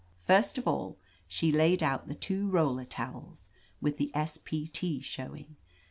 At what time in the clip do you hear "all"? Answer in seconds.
0.67-0.97